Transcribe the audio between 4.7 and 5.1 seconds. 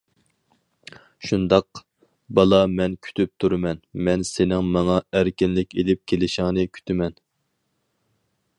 ماڭا